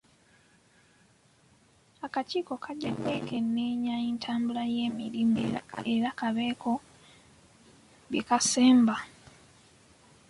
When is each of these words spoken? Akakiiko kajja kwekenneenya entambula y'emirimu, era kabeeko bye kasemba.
Akakiiko 2.05 2.53
kajja 2.63 2.91
kwekenneenya 2.99 3.95
entambula 4.09 4.63
y'emirimu, 4.75 5.37
era 5.93 6.09
kabeeko 6.19 6.71
bye 8.09 8.21
kasemba. 8.27 8.95